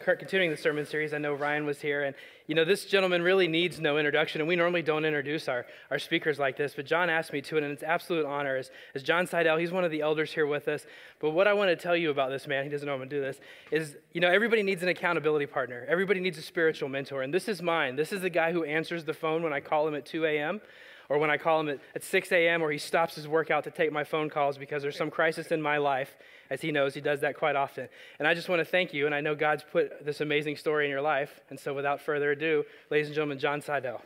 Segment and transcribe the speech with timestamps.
[0.00, 1.12] continuing the sermon series.
[1.12, 2.14] I know Ryan was here, and
[2.46, 5.98] you know, this gentleman really needs no introduction, and we normally don't introduce our, our
[5.98, 8.56] speakers like this, but John asked me to, and it's absolute honor.
[8.56, 10.84] As, as John Sidell, he's one of the elders here with us.
[11.20, 13.10] But what I want to tell you about this man, he doesn't know I'm going
[13.10, 13.38] to do this,
[13.70, 15.86] is, you know, everybody needs an accountability partner.
[15.88, 17.94] Everybody needs a spiritual mentor, and this is mine.
[17.94, 20.60] This is the guy who answers the phone when I call him at 2 a.m
[21.10, 23.70] or when I call him at, at 6 a.m., or he stops his workout to
[23.72, 26.16] take my phone calls because there's some crisis in my life.
[26.50, 27.88] As he knows, he does that quite often.
[28.18, 30.84] And I just want to thank you, and I know God's put this amazing story
[30.84, 31.40] in your life.
[31.48, 34.02] And so, without further ado, ladies and gentlemen, John Sidell.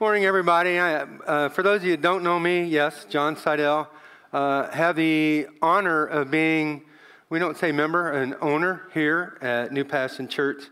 [0.00, 0.78] Morning, everybody.
[0.78, 3.88] I, uh, for those of you who don't know me, yes, John Sidell.
[4.32, 6.82] Uh, have the honor of being
[7.28, 10.62] we don't say member, an owner here at New Passion Church.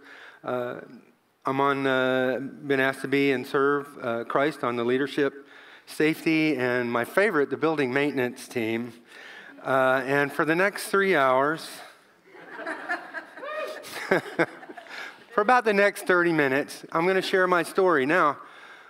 [0.44, 0.76] Uh,
[1.44, 5.43] I'm on, uh, been asked to be and serve uh, Christ on the leadership,
[5.86, 8.92] safety, and my favorite, the building maintenance team.
[9.64, 11.68] Uh, and for the next three hours,
[15.32, 18.06] for about the next 30 minutes, I'm going to share my story.
[18.06, 18.38] Now,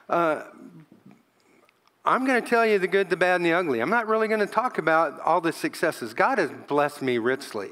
[0.08, 0.42] uh,
[2.04, 3.80] I'm going to tell you the good, the bad, and the ugly.
[3.80, 6.12] I'm not really going to talk about all the successes.
[6.12, 7.70] God has blessed me richly.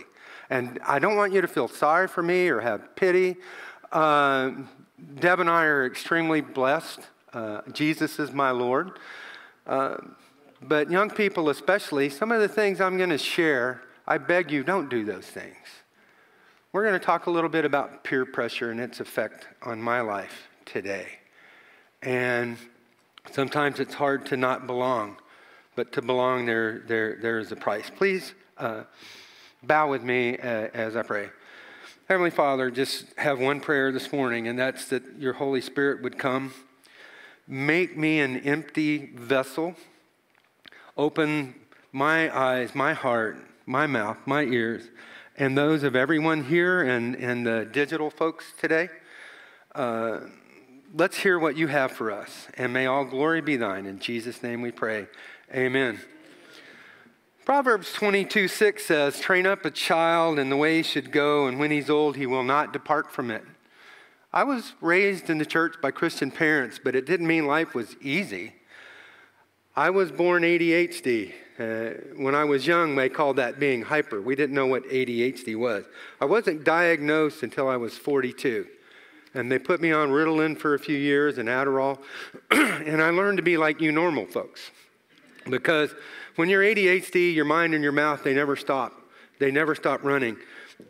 [0.49, 3.37] And I don't want you to feel sorry for me or have pity.
[3.91, 4.53] Uh,
[5.17, 7.01] Deb and I are extremely blessed.
[7.33, 8.99] Uh, Jesus is my Lord.
[9.67, 9.97] Uh,
[10.61, 14.63] but young people, especially, some of the things I'm going to share, I beg you,
[14.63, 15.57] don't do those things.
[16.73, 20.01] We're going to talk a little bit about peer pressure and its effect on my
[20.01, 21.07] life today.
[22.03, 22.57] And
[23.31, 25.17] Sometimes it's hard to not belong,
[25.75, 27.91] but to belong, there, there, there is a price.
[27.95, 28.83] Please uh,
[29.63, 31.31] bow with me uh, as I pray.
[32.09, 36.19] Heavenly Father, just have one prayer this morning, and that's that your Holy Spirit would
[36.19, 36.53] come.
[37.47, 39.75] Make me an empty vessel.
[40.97, 41.55] Open
[41.91, 44.85] my eyes, my heart, my mouth, my ears,
[45.37, 48.89] and those of everyone here and, and the digital folks today.
[49.75, 50.21] Uh,
[50.95, 52.49] let's hear what you have for us.
[52.55, 53.87] And may all glory be thine.
[53.87, 55.07] In Jesus' name we pray.
[55.55, 56.01] Amen.
[57.45, 61.59] Proverbs 22 6 says, Train up a child in the way he should go, and
[61.59, 63.43] when he's old, he will not depart from it.
[64.33, 67.97] I was raised in the church by Christian parents, but it didn't mean life was
[68.01, 68.55] easy.
[69.77, 71.33] I was born ADHD.
[71.59, 74.21] Uh, when I was young, they called that being hyper.
[74.21, 75.85] We didn't know what ADHD was.
[76.21, 78.67] I wasn't diagnosed until I was 42
[79.35, 81.99] and they put me on Ritalin for a few years and Adderall,
[82.51, 84.71] and I learned to be like you normal folks.
[85.49, 85.95] Because
[86.37, 88.93] when you're ADHD, your mind and your mouth, they never stop.
[89.39, 90.37] They never stop running.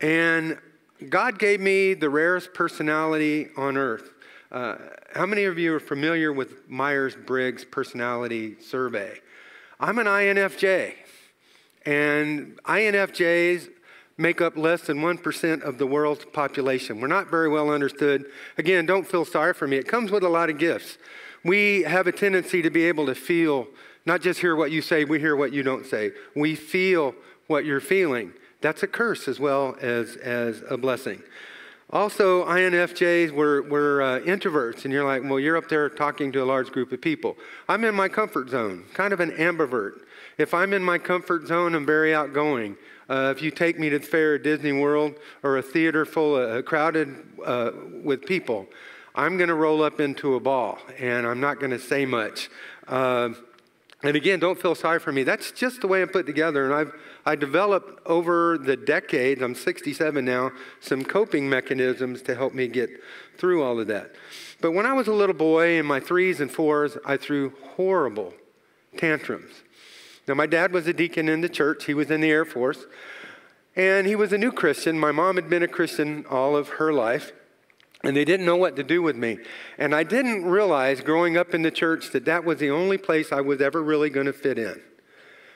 [0.01, 0.59] And
[1.09, 4.11] God gave me the rarest personality on earth.
[4.51, 4.77] Uh,
[5.15, 9.19] how many of you are familiar with Myers Briggs personality survey?
[9.81, 10.95] I'm an INFJ,
[11.87, 13.69] and INFJs
[14.19, 17.01] make up less than 1% of the world's population.
[17.01, 18.27] We're not very well understood.
[18.59, 19.77] Again, don't feel sorry for me.
[19.77, 20.99] It comes with a lot of gifts.
[21.45, 23.67] We have a tendency to be able to feel,
[24.07, 26.12] not just hear what you say, we hear what you don't say.
[26.37, 27.15] We feel
[27.47, 28.33] what you're feeling.
[28.62, 31.23] That's a curse as well as, as a blessing.
[31.91, 36.43] Also, INFJs, we're, we're uh, introverts, and you're like, well, you're up there talking to
[36.43, 37.37] a large group of people.
[37.69, 40.00] I'm in my comfort zone, kind of an ambivert.
[40.39, 42.77] If I'm in my comfort zone, I'm very outgoing.
[43.11, 46.34] Uh, if you take me to the fair at Disney World or a theater full
[46.34, 48.67] of uh, crowded uh, with people,
[49.15, 52.49] I'm going to roll up into a ball and I'm not going to say much.
[52.89, 53.31] Uh,
[54.03, 55.23] and again, don't feel sorry for me.
[55.23, 56.65] That's just the way I'm put together.
[56.65, 56.93] And I've
[57.25, 60.50] I developed over the decades, I'm 67 now,
[60.81, 62.91] some coping mechanisms to help me get
[63.38, 64.12] through all of that.
[64.60, 68.34] But when I was a little boy in my threes and fours, I threw horrible
[68.97, 69.53] tantrums.
[70.27, 72.84] Now, my dad was a deacon in the church, he was in the Air Force,
[73.77, 74.99] and he was a new Christian.
[74.99, 77.32] My mom had been a Christian all of her life,
[78.05, 79.38] and they didn't know what to do with me.
[79.78, 83.32] And I didn't realize growing up in the church that that was the only place
[83.32, 84.82] I was ever really going to fit in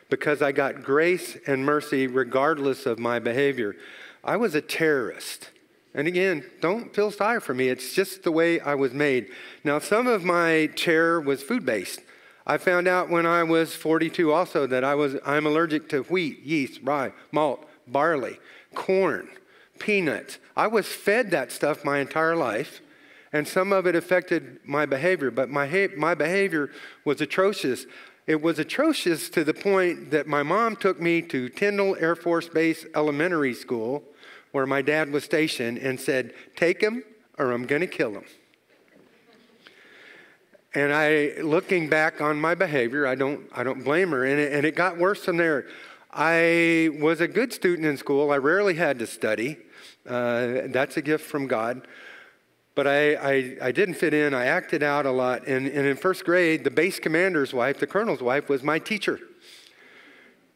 [0.09, 3.77] because I got grace and mercy regardless of my behavior.
[4.23, 5.51] I was a terrorist.
[5.95, 7.69] And again, don't feel sorry for me.
[7.69, 9.31] It's just the way I was made.
[9.65, 12.01] Now, some of my terror was food based.
[12.47, 16.45] I found out when I was 42 also that I was, I'm allergic to wheat,
[16.45, 18.39] yeast, rye, malt, barley,
[18.75, 19.29] corn,
[19.79, 20.39] peanuts.
[20.57, 22.83] I was fed that stuff my entire life,
[23.33, 26.71] and some of it affected my behavior, but my, my behavior
[27.05, 27.87] was atrocious.
[28.27, 32.49] It was atrocious to the point that my mom took me to Tyndall Air Force
[32.49, 34.03] Base Elementary School,
[34.51, 37.05] where my dad was stationed, and said, Take him
[37.39, 38.25] or I'm going to kill him.
[40.75, 44.25] And I, looking back on my behavior, I don't, I don't blame her.
[44.25, 45.67] And it, and it got worse from there.
[46.13, 48.31] I was a good student in school.
[48.31, 49.57] I rarely had to study.
[50.07, 51.87] Uh, that's a gift from God.
[52.77, 54.35] But I, I, I, didn't fit in.
[54.35, 55.47] I acted out a lot.
[55.49, 59.19] And, and in first grade, the base commander's wife, the colonel's wife, was my teacher.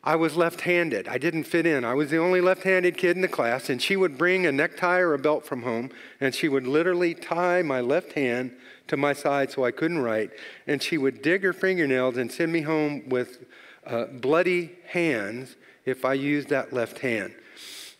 [0.04, 1.08] I was left handed.
[1.08, 1.84] I didn't fit in.
[1.84, 4.52] I was the only left handed kid in the class, and she would bring a
[4.52, 5.90] necktie or a belt from home,
[6.20, 8.52] and she would literally tie my left hand
[8.88, 10.30] to my side so I couldn't write,
[10.66, 13.44] and she would dig her fingernails and send me home with
[13.86, 17.34] uh, bloody hands if I used that left hand.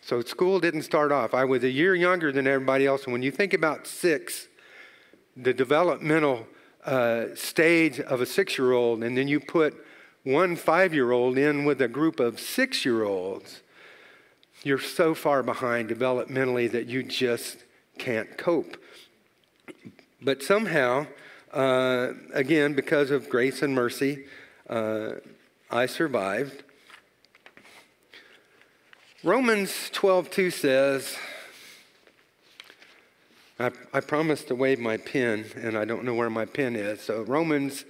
[0.01, 1.33] So school didn't start off.
[1.33, 4.47] I was a year younger than everybody else, and when you think about six,
[5.37, 6.47] the developmental
[6.85, 9.75] uh, stage of a six year old, and then you put
[10.23, 13.61] one five year old in with a group of six year olds,
[14.63, 17.63] you're so far behind developmentally that you just
[17.97, 18.77] can't cope.
[20.21, 21.07] But somehow,
[21.53, 24.25] uh, again, because of grace and mercy,
[24.69, 25.13] uh,
[25.69, 26.63] I survived.
[29.23, 31.15] Romans 12:2 says,
[33.59, 37.01] I, I promised to wave my pen, and I don't know where my pen is.
[37.01, 37.85] So Romans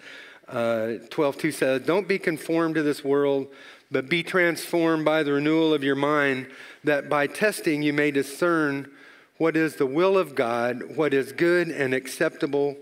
[0.49, 3.47] uh, 12 2 says, Don't be conformed to this world,
[3.89, 6.47] but be transformed by the renewal of your mind,
[6.83, 8.91] that by testing you may discern
[9.37, 12.75] what is the will of God, what is good and acceptable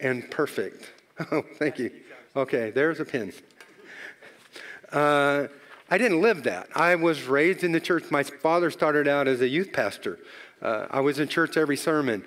[0.00, 0.90] and perfect.
[1.30, 1.92] Oh, thank you.
[2.34, 3.32] Okay, there's a pen.
[4.90, 5.46] Uh,
[5.92, 6.70] I didn't live that.
[6.74, 8.10] I was raised in the church.
[8.10, 10.18] My father started out as a youth pastor.
[10.62, 12.24] Uh, I was in church every sermon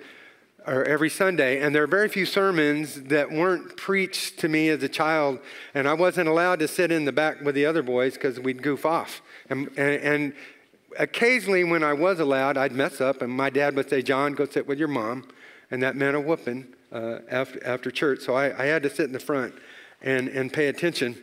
[0.68, 4.84] or every Sunday, and there are very few sermons that weren't preached to me as
[4.84, 5.40] a child,
[5.74, 8.62] and I wasn't allowed to sit in the back with the other boys because we'd
[8.62, 9.20] goof off.
[9.50, 10.32] And, and, and,
[10.96, 14.46] occasionally, when I was allowed, I'd mess up, and my dad would say, John, go
[14.46, 15.26] sit with your mom,
[15.72, 18.20] and that meant a whooping uh, after, after church.
[18.20, 19.56] So I, I had to sit in the front
[20.02, 21.16] and, and pay attention.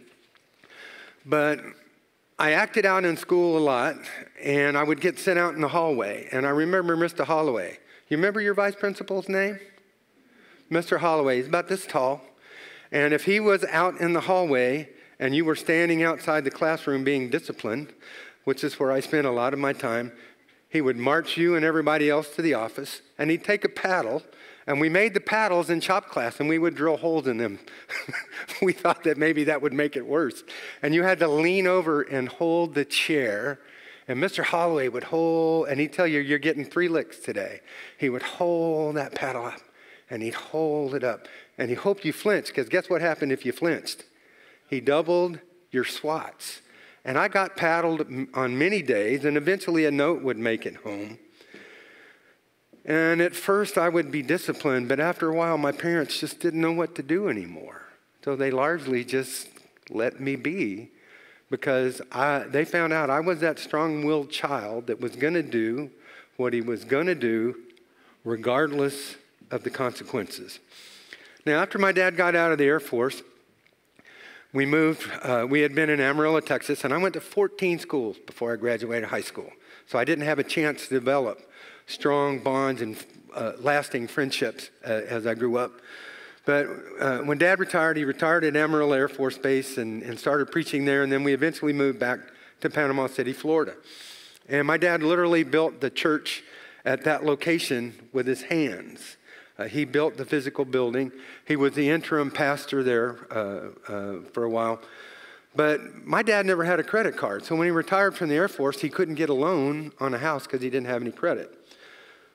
[1.26, 1.62] But
[2.40, 3.96] I acted out in school a lot,
[4.42, 6.28] and I would get sent out in the hallway.
[6.32, 7.24] And I remember Mr.
[7.24, 7.78] Holloway.
[8.10, 9.60] You remember your vice principal's name?
[10.72, 10.98] Mr.
[10.98, 11.38] Holloway.
[11.38, 12.22] He's about this tall.
[12.92, 14.90] And if he was out in the hallway
[15.20, 17.94] and you were standing outside the classroom being disciplined,
[18.46, 20.12] which is where I spent a lot of my time,
[20.70, 24.24] he would march you and everybody else to the office, and he'd take a paddle,
[24.66, 27.60] and we made the paddles in chop class, and we would drill holes in them.
[28.62, 30.44] we thought that maybe that would make it worse.
[30.82, 33.60] And you had to lean over and hold the chair
[34.08, 34.44] and Mr.
[34.44, 37.62] Holloway would hold, and he'd tell you, you're getting three licks today.
[37.98, 39.62] He would hold that paddle up,
[40.10, 41.28] and he'd hold it up.
[41.58, 44.04] And he hoped you flinched, because guess what happened if you flinched?
[44.70, 45.40] He doubled
[45.72, 46.62] your swats.
[47.06, 51.20] And I got paddled on many days, and eventually a note would make it home.
[52.86, 56.62] And at first I would be disciplined, but after a while my parents just didn't
[56.62, 57.84] know what to do anymore.
[58.24, 59.48] So they largely just
[59.90, 60.92] let me be
[61.50, 65.44] because I, they found out I was that strong willed child that was going to
[65.44, 65.92] do
[66.38, 67.56] what he was going to do
[68.24, 69.16] regardless
[69.52, 70.60] of the consequences.
[71.46, 73.22] Now, after my dad got out of the Air Force,
[74.54, 78.18] we moved, uh, we had been in Amarillo, Texas, and I went to 14 schools
[78.18, 79.52] before I graduated high school.
[79.88, 81.42] So I didn't have a chance to develop
[81.88, 82.98] strong bonds and
[83.34, 85.72] uh, lasting friendships uh, as I grew up.
[86.46, 86.68] But
[87.00, 90.86] uh, when dad retired, he retired at Amarillo Air Force Base and, and started preaching
[90.86, 91.04] there.
[91.04, 92.20] And then we eventually moved back
[92.62, 93.76] to Panama City, Florida.
[94.50, 96.44] And my dad literally built the church
[96.84, 99.16] at that location with his hands.
[99.58, 101.12] Uh, he built the physical building.
[101.48, 104.82] He was the interim pastor there uh, uh, for a while.
[105.56, 107.46] But my dad never had a credit card.
[107.46, 110.18] So when he retired from the Air Force, he couldn't get a loan on a
[110.18, 111.63] house because he didn't have any credit.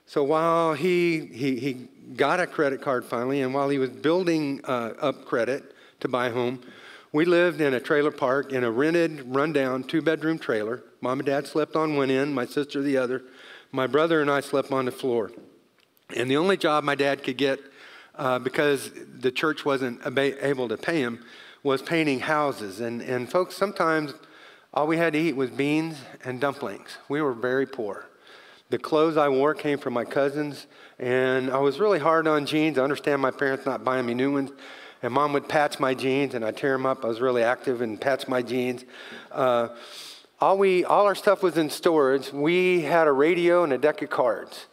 [0.09, 1.73] So while he, he, he
[2.15, 6.29] got a credit card finally, and while he was building uh, up credit to buy
[6.29, 6.61] a home,
[7.13, 10.81] we lived in a trailer park in a rented, rundown two bedroom trailer.
[11.01, 13.21] Mom and dad slept on one end, my sister the other.
[13.71, 15.31] My brother and I slept on the floor.
[16.15, 17.59] And the only job my dad could get,
[18.15, 18.89] uh, because
[19.19, 21.23] the church wasn't able to pay him,
[21.61, 22.79] was painting houses.
[22.79, 24.15] And, and folks, sometimes
[24.73, 26.97] all we had to eat was beans and dumplings.
[27.09, 28.08] We were very poor.
[28.69, 30.67] The clothes I wore came from my cousins,
[30.99, 32.77] and I was really hard on jeans.
[32.77, 34.51] I understand my parents not buying me new ones.
[35.01, 37.03] And mom would patch my jeans, and I'd tear them up.
[37.03, 38.85] I was really active and patch my jeans.
[39.31, 39.69] Uh,
[40.39, 42.31] all, we, all our stuff was in storage.
[42.31, 44.67] We had a radio and a deck of cards.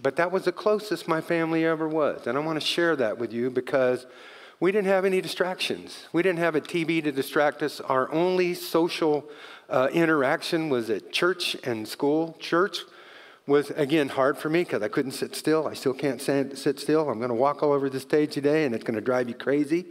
[0.00, 2.26] But that was the closest my family ever was.
[2.26, 4.06] And I want to share that with you because
[4.60, 6.08] we didn't have any distractions.
[6.12, 7.80] We didn't have a TV to distract us.
[7.80, 9.30] Our only social
[9.70, 12.36] uh, interaction was at church and school.
[12.38, 12.80] Church
[13.48, 15.66] was again hard for me because I couldn't sit still.
[15.66, 17.08] I still can't sit still.
[17.08, 19.34] I'm going to walk all over the stage today, and it's going to drive you
[19.34, 19.86] crazy.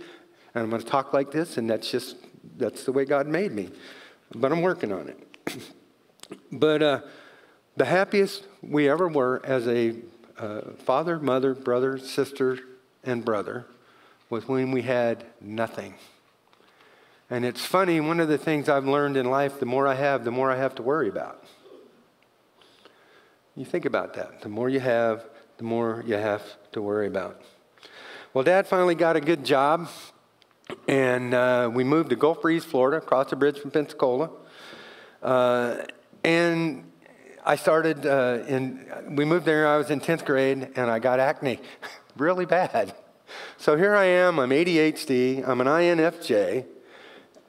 [0.54, 2.16] And I'm going to talk like this, and that's just
[2.58, 3.70] that's the way God made me.
[4.34, 5.62] But I'm working on it.
[6.52, 7.02] but uh,
[7.76, 9.96] the happiest we ever were as a
[10.38, 12.60] uh, father, mother, brother, sister,
[13.04, 13.66] and brother
[14.30, 15.96] was when we had nothing.
[17.30, 20.24] And it's funny, one of the things I've learned in life, the more I have,
[20.24, 21.44] the more I have to worry about.
[23.58, 24.42] You think about that.
[24.42, 25.26] The more you have,
[25.58, 27.42] the more you have to worry about.
[28.32, 29.90] Well, Dad finally got a good job,
[30.88, 34.30] and uh, we moved to Gulf Breeze, Florida, across the bridge from Pensacola.
[35.24, 35.78] Uh,
[36.24, 36.84] and
[37.44, 41.20] I started uh, in, we moved there, I was in 10th grade, and I got
[41.20, 41.60] acne
[42.16, 42.94] really bad.
[43.58, 46.64] So here I am, I'm ADHD, I'm an INFJ,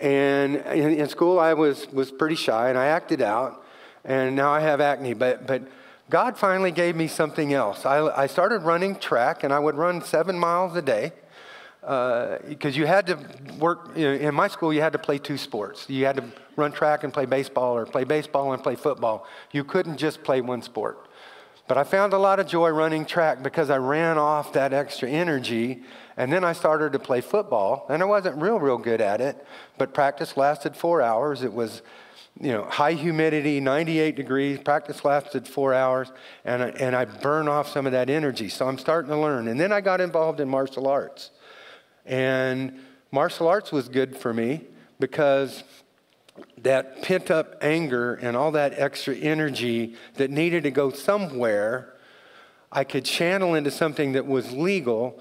[0.01, 3.63] and in, in school I was, was pretty shy, and I acted out,
[4.07, 5.13] and now I have acne.
[5.13, 5.69] But, but
[6.11, 7.85] God finally gave me something else.
[7.85, 11.13] I, I started running track, and I would run seven miles a day
[11.81, 13.19] because uh, you had to
[13.59, 15.89] work you know, in my school you had to play two sports.
[15.89, 16.25] You had to
[16.57, 19.27] run track and play baseball or play baseball and play football.
[19.53, 21.07] You couldn't just play one sport.
[21.67, 25.07] But i found a lot of joy running track because i ran off that extra
[25.07, 25.83] energy
[26.17, 29.47] and then i started to play football and i wasn't real real good at it
[29.77, 31.43] but practice lasted four hours.
[31.43, 31.83] It was
[32.41, 36.13] you know, high humidity, 98 degrees, practice lasted four hours,
[36.45, 38.49] and I, and I burn off some of that energy.
[38.49, 39.49] So I'm starting to learn.
[39.49, 41.31] And then I got involved in martial arts.
[42.07, 42.79] And
[43.11, 44.63] martial arts was good for me
[45.01, 45.65] because
[46.59, 51.95] that pent up anger and all that extra energy that needed to go somewhere,
[52.71, 55.21] I could channel into something that was legal,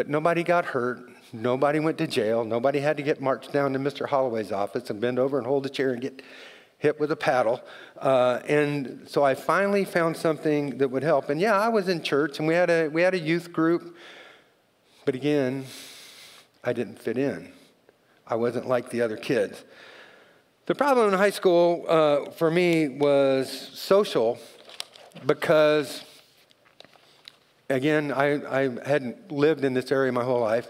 [0.00, 1.10] but nobody got hurt.
[1.30, 2.42] Nobody went to jail.
[2.42, 4.08] Nobody had to get marched down to Mr.
[4.08, 6.22] Holloway's office and bend over and hold a chair and get
[6.78, 7.60] hit with a paddle.
[7.98, 11.28] Uh, and so I finally found something that would help.
[11.28, 13.94] And yeah, I was in church and we had a, we had a youth group.
[15.04, 15.66] But again,
[16.64, 17.52] I didn't fit in.
[18.26, 19.62] I wasn't like the other kids.
[20.64, 24.38] The problem in high school uh, for me was social
[25.26, 26.04] because,
[27.70, 30.68] again, I, I hadn't lived in this area my whole life.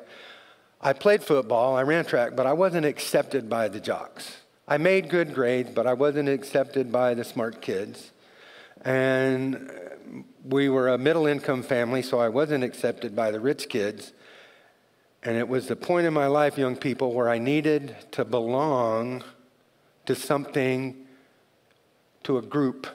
[0.80, 4.37] I played football, I ran track, but I wasn't accepted by the jocks.
[4.66, 8.12] I made good grades, but I wasn't accepted by the smart kids.
[8.83, 9.71] And
[10.45, 14.12] we were a middle income family, so I wasn't accepted by the rich kids.
[15.23, 19.23] And it was the point in my life, young people, where I needed to belong
[20.07, 21.07] to something,
[22.23, 22.87] to a group.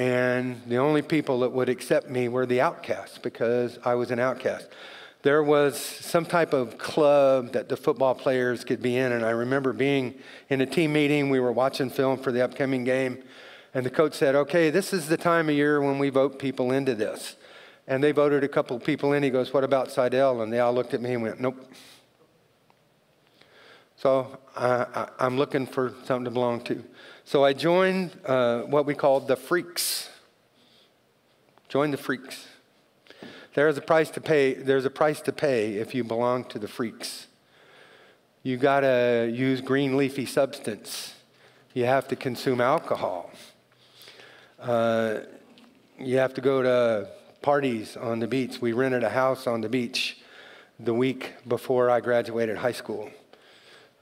[0.00, 4.18] And the only people that would accept me were the outcasts because I was an
[4.18, 4.68] outcast
[5.22, 9.12] there was some type of club that the football players could be in.
[9.12, 10.14] And I remember being
[10.48, 13.22] in a team meeting, we were watching film for the upcoming game,
[13.74, 16.72] and the coach said, Okay, this is the time of year when we vote people
[16.72, 17.36] into this.
[17.86, 19.22] And they voted a couple of people in.
[19.22, 20.42] He goes, What about Sidell?
[20.42, 21.70] And they all looked at me and went, Nope.
[24.00, 26.82] So uh, I'm looking for something to belong to.
[27.24, 30.08] So I joined uh, what we called the Freaks.
[31.68, 32.46] Join the Freaks.
[33.52, 34.54] There's a price to pay.
[34.54, 37.26] There's a price to pay if you belong to the freaks.
[38.42, 41.12] You got to use green leafy substance.
[41.74, 43.30] You have to consume alcohol.
[44.58, 45.18] Uh,
[45.98, 47.08] you have to go to
[47.42, 48.62] parties on the beach.
[48.62, 50.16] We rented a house on the beach
[50.78, 53.10] the week before I graduated high school.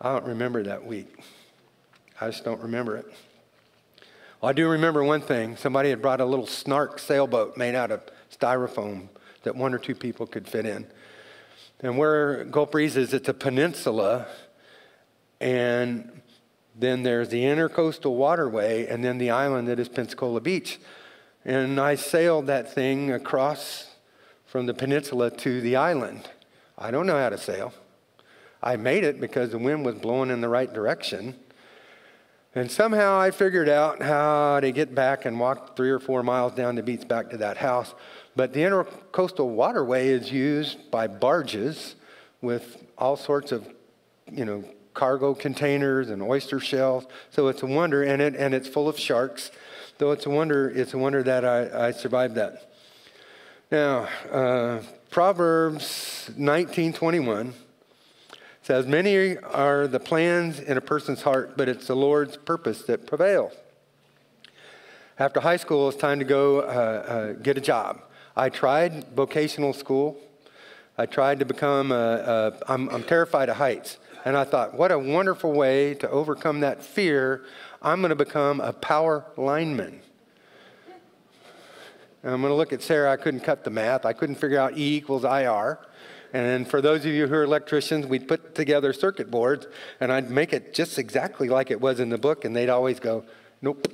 [0.00, 1.18] I don't remember that week.
[2.20, 3.06] I just don't remember it.
[4.40, 5.56] Well, I do remember one thing.
[5.56, 8.02] Somebody had brought a little snark sailboat made out of
[8.32, 9.08] styrofoam
[9.42, 10.86] that one or two people could fit in.
[11.80, 14.26] And where Gulf Breeze is, it's a peninsula,
[15.40, 16.22] and
[16.76, 20.78] then there's the intercoastal waterway, and then the island that is Pensacola Beach.
[21.44, 23.90] And I sailed that thing across
[24.46, 26.28] from the peninsula to the island.
[26.76, 27.72] I don't know how to sail.
[28.62, 31.36] I made it because the wind was blowing in the right direction.
[32.54, 36.54] And somehow I figured out how to get back and walk three or four miles
[36.54, 37.94] down the beach back to that house.
[38.34, 41.94] But the intercoastal waterway is used by barges
[42.40, 43.68] with all sorts of,
[44.32, 47.06] you know, cargo containers and oyster shells.
[47.30, 49.52] So it's a wonder, and it and it's full of sharks.
[49.98, 52.72] Though it's a wonder, it's a wonder that I, I survived that.
[53.70, 57.52] Now, uh, Proverbs 19:21
[58.68, 63.06] says, "Many are the plans in a person's heart, but it's the Lord's purpose that
[63.06, 63.54] prevails."
[65.18, 68.02] After high school, it's time to go uh, uh, get a job.
[68.36, 70.18] I tried vocational school.
[70.98, 73.96] I tried to become, a, a, I'm, I'm terrified of heights.
[74.26, 77.44] And I thought, what a wonderful way to overcome that fear.
[77.80, 80.02] I'm going to become a power lineman.
[82.22, 83.10] And I'm going to look at Sarah.
[83.10, 84.04] I couldn't cut the math.
[84.04, 85.78] I couldn't figure out E equals IR.
[86.32, 89.66] And for those of you who are electricians, we'd put together circuit boards
[90.00, 93.00] and I'd make it just exactly like it was in the book, and they'd always
[93.00, 93.24] go,
[93.62, 93.86] nope.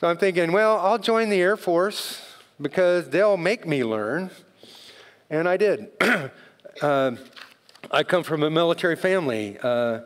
[0.00, 2.22] So I'm thinking, well, I'll join the Air Force
[2.60, 4.30] because they'll make me learn.
[5.28, 5.90] And I did.
[6.82, 7.12] uh,
[7.90, 9.58] I come from a military family.
[9.62, 10.00] Uh,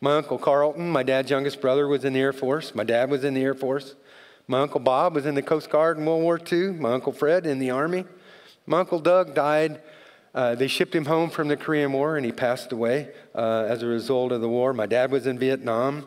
[0.00, 2.74] my uncle Carlton, my dad's youngest brother, was in the Air Force.
[2.74, 3.94] My dad was in the Air Force.
[4.46, 6.72] My uncle Bob was in the Coast Guard in World War II.
[6.72, 8.04] My uncle Fred in the Army.
[8.66, 9.80] My uncle Doug died.
[10.38, 13.82] Uh, they shipped him home from the Korean War and he passed away uh, as
[13.82, 14.72] a result of the war.
[14.72, 16.06] My dad was in Vietnam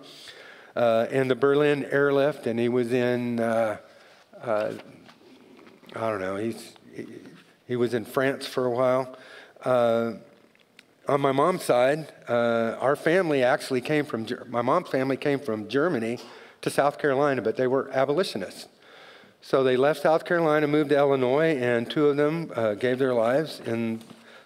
[0.74, 3.76] uh, the Berlin airlift and he was in, uh,
[4.42, 4.72] uh,
[5.94, 7.08] I don't know, he's, he,
[7.68, 9.18] he, was in France for a while.
[9.66, 16.20] On my mom's side, our family actually came from, my mom's family came from Germany
[16.62, 18.70] to South Carolina, but they were abolitionists.
[19.42, 23.14] So they left South Carolina, moved to Illinois, and two of them uh, gave their
[23.14, 24.02] lives in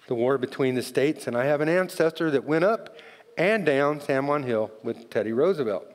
[0.07, 1.27] the war between the states.
[1.27, 2.97] And I have an ancestor that went up
[3.37, 5.85] and down San Juan Hill with Teddy Roosevelt.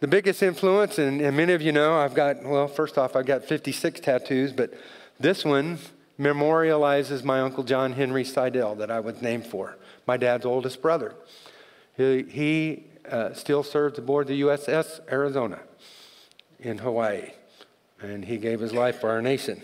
[0.00, 3.24] The biggest influence, and, and many of you know, I've got, well, first off, I've
[3.24, 4.74] got 56 tattoos, but
[5.18, 5.78] this one
[6.18, 9.76] memorializes my Uncle John Henry Sidell that I was named for,
[10.06, 11.14] my dad's oldest brother.
[11.96, 15.60] He, he uh, still served aboard the USS Arizona
[16.58, 17.30] in Hawaii,
[18.00, 19.62] and he gave his life for our nation.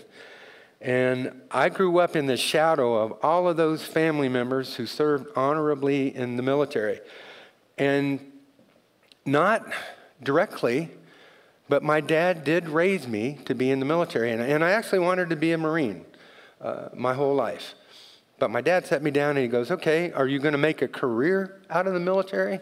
[0.83, 5.27] And I grew up in the shadow of all of those family members who served
[5.33, 6.99] honorably in the military.
[7.77, 8.19] And
[9.25, 9.65] not
[10.21, 10.91] directly,
[11.69, 14.31] but my dad did raise me to be in the military.
[14.31, 16.03] And, and I actually wanted to be a Marine
[16.59, 17.75] uh, my whole life.
[18.37, 20.81] But my dad sat me down and he goes, Okay, are you going to make
[20.81, 22.59] a career out of the military?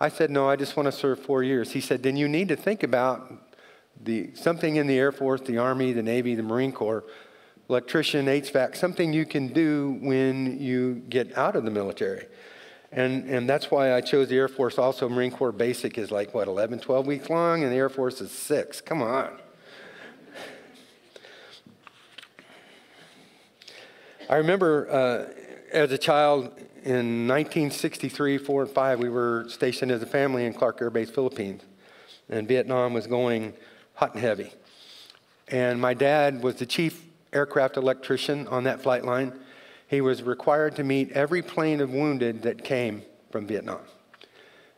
[0.00, 1.72] I said, No, I just want to serve four years.
[1.72, 3.30] He said, Then you need to think about
[4.02, 7.04] the, something in the Air Force, the Army, the Navy, the Marine Corps,
[7.70, 12.26] electrician, HVAC, something you can do when you get out of the military.
[12.90, 14.76] And, and that's why I chose the Air Force.
[14.76, 18.20] Also, Marine Corps basic is like, what, 11, 12 weeks long, and the Air Force
[18.20, 18.80] is six.
[18.80, 19.38] Come on.
[24.28, 25.32] I remember uh,
[25.72, 26.46] as a child
[26.82, 31.10] in 1963, 4 and 5, we were stationed as a family in Clark Air Base,
[31.10, 31.62] Philippines.
[32.28, 33.52] And Vietnam was going
[33.94, 34.52] hot and heavy.
[35.46, 39.32] And my dad was the chief aircraft electrician on that flight line.
[39.86, 43.80] He was required to meet every plane of wounded that came from Vietnam.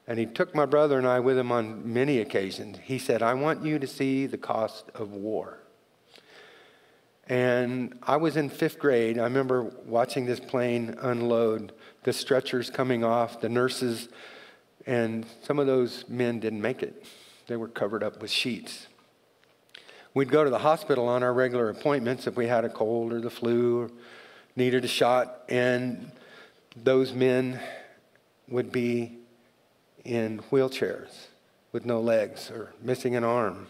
[0.06, 2.78] And he took my brother and I with him on many occasions.
[2.82, 5.58] He said, I want you to see the cost of war.
[7.28, 9.18] And I was in fifth grade.
[9.18, 14.08] I remember watching this plane unload, the stretchers coming off, the nurses,
[14.86, 17.06] and some of those men didn't make it.
[17.46, 18.88] They were covered up with sheets.
[20.14, 23.20] We'd go to the hospital on our regular appointments if we had a cold or
[23.20, 23.90] the flu or
[24.56, 26.12] needed a shot, and
[26.76, 27.58] those men
[28.48, 29.16] would be
[30.04, 31.28] in wheelchairs
[31.72, 33.66] with no legs or missing an arm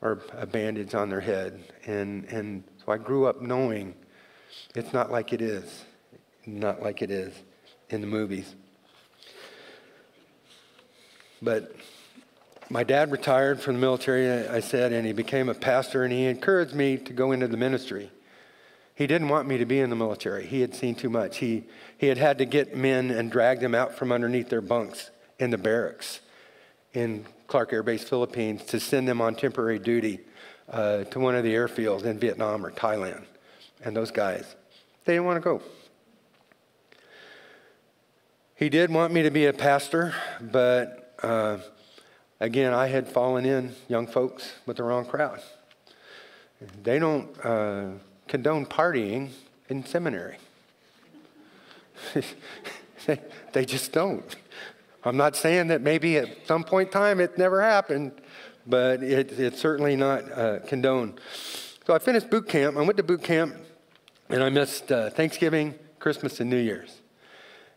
[0.00, 1.58] or a bandage on their head.
[1.84, 3.94] And, and so I grew up knowing
[4.76, 5.84] it's not like it is,
[6.46, 7.34] not like it is
[7.90, 8.54] in the movies.
[11.42, 11.74] But
[12.70, 16.24] my dad retired from the military, I said, and he became a pastor, and he
[16.26, 18.10] encouraged me to go into the ministry.
[18.94, 20.46] He didn't want me to be in the military.
[20.46, 21.38] He had seen too much.
[21.38, 21.64] He,
[21.98, 25.50] he had had to get men and drag them out from underneath their bunks in
[25.50, 26.20] the barracks
[26.92, 30.20] in Clark Air Base, Philippines, to send them on temporary duty
[30.70, 33.24] uh, to one of the airfields in Vietnam or Thailand.
[33.84, 34.54] And those guys,
[35.04, 35.62] they didn't want to go.
[38.54, 41.58] He did want me to be a pastor, but uh,
[42.40, 45.40] again, I had fallen in, young folks, with the wrong crowd.
[46.82, 47.90] They don't uh,
[48.28, 49.30] condone partying
[49.68, 50.36] in seminary.
[53.52, 54.36] they, just don't.
[55.04, 58.12] I'm not saying that maybe at some point in time it never happened,
[58.66, 61.20] but it, it's certainly not uh, condoned.
[61.86, 62.76] So I finished boot camp.
[62.76, 63.54] I went to boot camp,
[64.28, 67.00] and I missed uh, Thanksgiving, Christmas, and New Year's.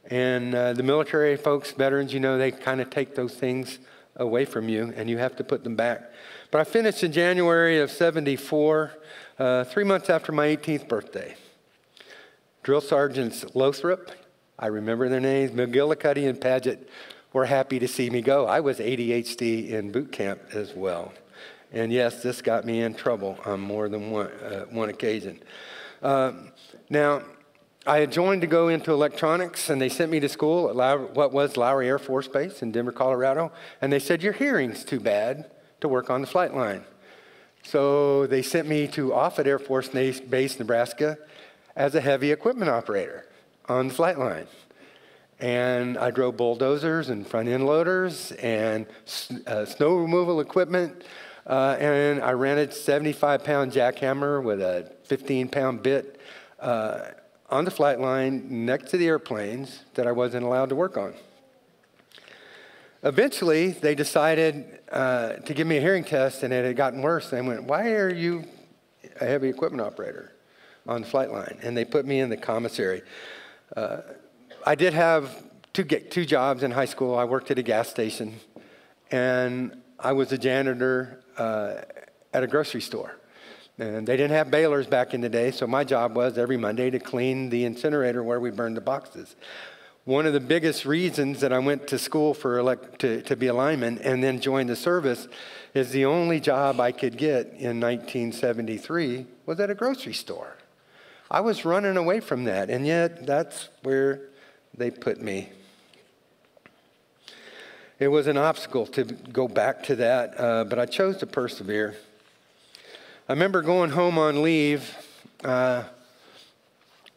[0.10, 3.80] And uh, the military folks, veterans, you know, they kind of take those things
[4.18, 6.12] away from you, and you have to put them back.
[6.52, 8.92] But I finished in January of 74,
[9.40, 11.36] uh, three months after my 18th birthday.
[12.64, 14.12] Drill Sergeants Lothrop,
[14.60, 16.90] I remember their names, McGillicuddy and Paget
[17.32, 18.48] were happy to see me go.
[18.48, 21.14] I was ADHD in boot camp as well.
[21.72, 25.42] And yes, this got me in trouble on more than one, uh, one occasion.
[26.02, 26.52] Um,
[26.90, 27.24] now,
[27.88, 31.10] I had joined to go into electronics, and they sent me to school at Low-
[31.14, 33.50] what was Lowry Air Force Base in Denver, Colorado.
[33.82, 36.84] And they said, Your hearing's too bad to work on the flight line.
[37.64, 41.18] So they sent me to Offutt Air Force Base, Nebraska,
[41.78, 43.26] as a heavy equipment operator
[43.70, 44.48] on the flight line.
[45.40, 48.86] And I drove bulldozers and front end loaders and
[49.46, 51.06] uh, snow removal equipment.
[51.46, 56.20] Uh, and I rented 75 pound jackhammer with a 15 pound bit
[56.60, 57.12] uh,
[57.50, 61.14] on the flight line next to the airplanes that I wasn't allowed to work on.
[63.04, 67.30] Eventually, they decided uh, to give me a hearing test, and it had gotten worse.
[67.30, 68.44] They went, Why are you
[69.22, 70.34] a heavy equipment operator
[70.88, 71.58] on the flight line?
[71.62, 73.04] And they put me in the commissary.
[73.76, 74.02] Uh,
[74.66, 77.16] I did have two, two jobs in high school.
[77.16, 78.36] I worked at a gas station,
[79.12, 81.76] and I was a janitor uh,
[82.34, 83.16] at a grocery store.
[83.80, 86.90] And they didn't have balers back in the day, so my job was every Monday
[86.90, 89.36] to clean the incinerator where we burned the boxes.
[90.04, 93.48] One of the biggest reasons that I went to school for elect, to, to be
[93.48, 95.28] a lineman and then joined the service
[95.74, 100.56] is the only job I could get in 1973 was at a grocery store.
[101.30, 104.22] I was running away from that, and yet that's where
[104.74, 105.50] they put me.
[108.00, 111.98] It was an obstacle to go back to that, uh, but I chose to persevere.
[113.30, 114.96] I remember going home on leave
[115.44, 115.84] uh,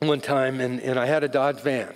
[0.00, 1.94] one time, and, and I had a Dodge van.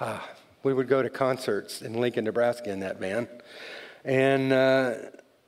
[0.00, 0.28] Ah,
[0.64, 3.28] we would go to concerts in Lincoln, Nebraska in that van.
[4.04, 4.94] And uh,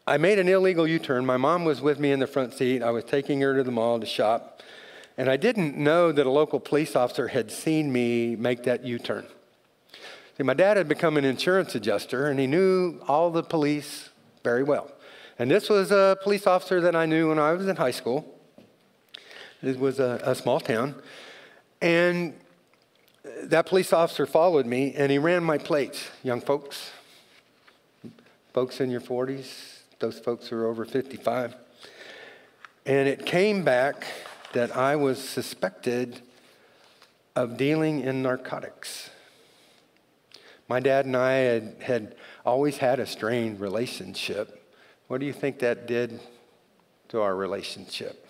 [0.07, 1.27] I made an illegal U turn.
[1.27, 2.81] My mom was with me in the front seat.
[2.81, 4.63] I was taking her to the mall to shop.
[5.19, 9.01] And I didn't know that a local police officer had seen me make that U
[9.01, 9.27] turn.
[10.37, 14.11] See, my dad had become an insurance adjuster, and he knew all the police
[14.45, 14.93] very well.
[15.41, 18.27] And this was a police officer that I knew when I was in high school.
[19.63, 20.95] It was a, a small town.
[21.81, 22.35] And
[23.45, 26.91] that police officer followed me and he ran my plates, young folks,
[28.53, 31.57] folks in your 40s, those folks who are over 55.
[32.85, 34.05] And it came back
[34.53, 36.21] that I was suspected
[37.35, 39.09] of dealing in narcotics.
[40.69, 44.60] My dad and I had, had always had a strained relationship.
[45.11, 46.21] What do you think that did
[47.09, 48.29] to our relationship?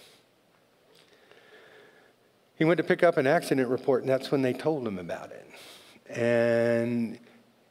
[2.54, 5.30] He went to pick up an accident report, and that's when they told him about
[5.30, 5.46] it.
[6.08, 7.18] And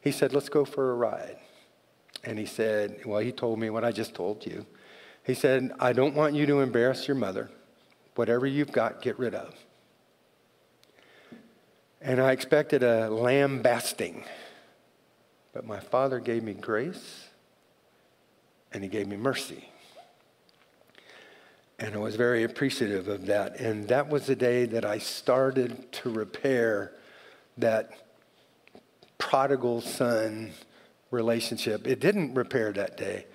[0.02, 1.38] he said, Let's go for a ride.
[2.24, 4.68] And he said, Well, he told me what I just told you.
[5.24, 7.50] He said, I don't want you to embarrass your mother.
[8.14, 9.56] Whatever you've got, get rid of.
[12.00, 14.24] And I expected a lambasting.
[15.52, 17.29] But my father gave me grace
[18.72, 19.70] and he gave me mercy.
[21.80, 23.60] And I was very appreciative of that.
[23.60, 26.92] And that was the day that I started to repair
[27.58, 27.92] that
[29.18, 30.52] prodigal son
[31.12, 31.88] relationship.
[31.88, 33.26] It didn't repair that day,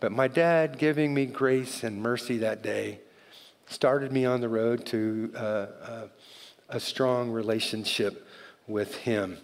[0.00, 3.00] but my dad giving me grace and mercy that day
[3.66, 6.08] started me on the road to uh, uh,
[6.68, 8.26] a strong relationship
[8.66, 9.38] with him.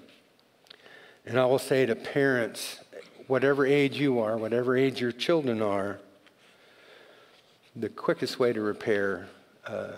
[1.25, 2.81] And I will say to parents,
[3.27, 6.01] whatever age you are, whatever age your children are,
[7.75, 9.29] the quickest way to repair
[9.67, 9.93] uh,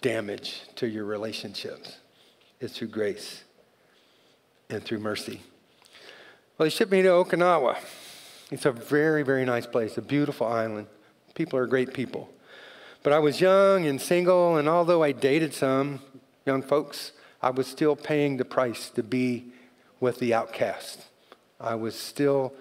[0.00, 1.98] damage to your relationships
[2.60, 3.44] is through grace
[4.70, 5.40] and through mercy.
[6.56, 7.76] Well, they shipped me to Okinawa.
[8.50, 10.86] It's a very, very nice place, a beautiful island.
[11.34, 12.30] People are great people.
[13.02, 16.00] But I was young and single, and although I dated some
[16.46, 17.12] young folks,
[17.42, 19.52] I was still paying the price to be
[20.00, 21.06] with the outcast.
[21.64, 22.52] I was still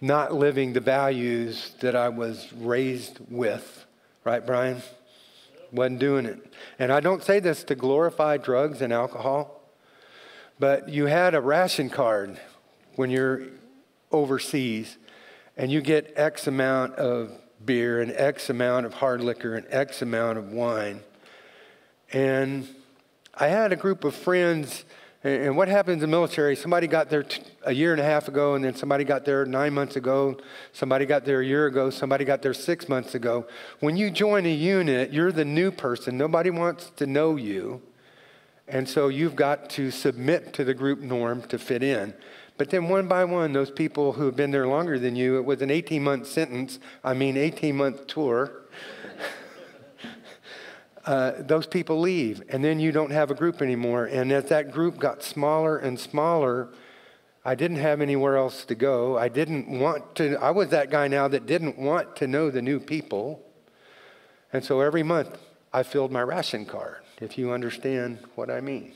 [0.00, 3.86] not living the values that I was raised with.
[4.24, 4.82] Right, Brian?
[5.70, 6.52] Wasn't doing it.
[6.80, 9.62] And I don't say this to glorify drugs and alcohol,
[10.58, 12.40] but you had a ration card
[12.96, 13.42] when you're
[14.10, 14.98] overseas
[15.56, 17.30] and you get X amount of
[17.64, 21.00] beer and X amount of hard liquor and X amount of wine.
[22.12, 22.66] And
[23.32, 24.84] I had a group of friends
[25.22, 27.24] and what happens in the military, somebody got there
[27.64, 30.38] a year and a half ago, and then somebody got there nine months ago,
[30.72, 33.46] somebody got there a year ago, somebody got there six months ago.
[33.80, 36.16] When you join a unit, you're the new person.
[36.16, 37.82] Nobody wants to know you.
[38.66, 42.14] And so you've got to submit to the group norm to fit in.
[42.56, 45.44] But then one by one, those people who have been there longer than you, it
[45.44, 48.59] was an 18 month sentence, I mean, 18 month tour
[51.06, 54.04] uh, those people leave, and then you don't have a group anymore.
[54.04, 56.68] And as that group got smaller and smaller,
[57.44, 59.16] I didn't have anywhere else to go.
[59.16, 62.60] I didn't want to, I was that guy now that didn't want to know the
[62.60, 63.42] new people.
[64.52, 65.38] And so every month
[65.72, 68.92] I filled my ration card, if you understand what I mean.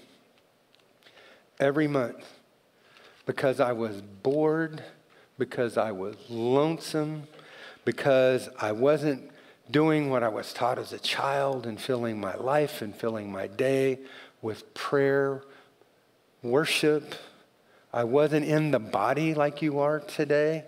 [1.59, 2.25] Every month.
[3.27, 4.83] Because I was bored
[5.39, 7.25] because I was lonesome,
[7.85, 9.31] because I wasn't
[9.71, 13.47] doing what I was taught as a child and filling my life and filling my
[13.47, 13.99] day
[14.43, 15.43] with prayer,
[16.43, 17.15] worship.
[17.93, 20.65] I wasn't in the body like you are today.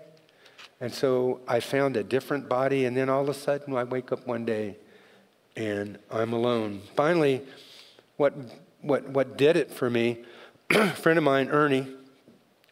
[0.79, 4.11] And so I found a different body, and then all of a sudden I wake
[4.11, 4.77] up one day
[5.55, 6.81] and I'm alone.
[6.95, 7.41] Finally,
[8.15, 8.33] what,
[8.81, 10.19] what, what did it for me,
[10.69, 11.87] a friend of mine, Ernie,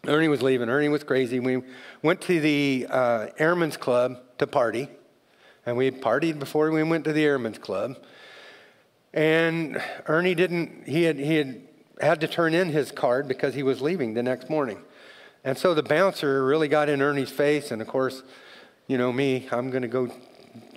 [0.07, 0.69] Ernie was leaving.
[0.69, 1.39] Ernie was crazy.
[1.39, 1.63] We
[2.03, 4.87] went to the uh, Airmen's Club to party,
[5.65, 7.97] and we partied before we went to the Airmen's Club.
[9.13, 11.61] And Ernie didn't, he had, he had
[12.01, 14.79] had to turn in his card because he was leaving the next morning.
[15.43, 18.23] And so the bouncer really got in Ernie's face, and of course,
[18.87, 20.11] you know me, I'm going to go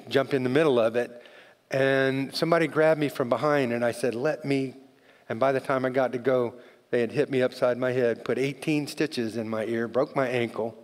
[0.09, 1.23] jump in the middle of it.
[1.71, 4.75] And somebody grabbed me from behind, and I said, Let me.
[5.29, 6.55] And by the time I got to go,
[6.91, 10.27] they had hit me upside my head, put 18 stitches in my ear, broke my
[10.29, 10.75] ankle.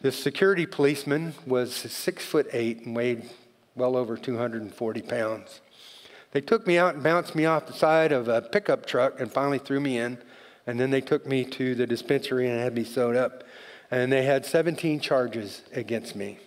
[0.00, 3.28] This security policeman was six foot eight and weighed
[3.74, 5.60] well over 240 pounds.
[6.30, 9.32] They took me out and bounced me off the side of a pickup truck and
[9.32, 10.18] finally threw me in.
[10.68, 13.42] And then they took me to the dispensary and had me sewed up.
[13.90, 16.38] And they had 17 charges against me.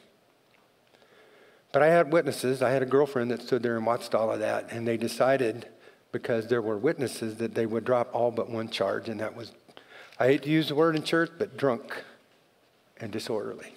[1.74, 2.62] But I had witnesses.
[2.62, 4.72] I had a girlfriend that stood there and watched all of that.
[4.72, 5.68] And they decided
[6.14, 9.52] because there were witnesses that they would drop all but one charge, and that was,
[10.20, 12.04] I hate to use the word in church, but drunk
[13.02, 13.74] and disorderly.